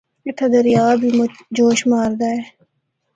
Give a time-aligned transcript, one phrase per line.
[0.27, 2.39] اِتھا دریا بھی مُچ جوش ماردا اے۔